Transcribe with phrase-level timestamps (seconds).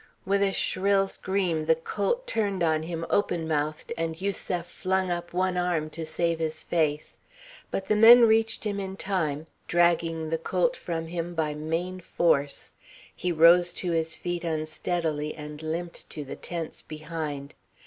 [0.25, 5.31] With a shrill scream the colt turned on him open mouthed, and Yusef flung up
[5.31, 7.19] one arm to save his face.
[7.69, 12.73] But the men reached him in time, dragging the colt from him by main force.
[13.15, 17.53] He rose to his feet unsteadily and limped to the tents behind.